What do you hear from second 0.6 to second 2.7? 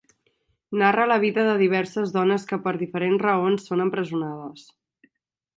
Narra la vida de diverses dones que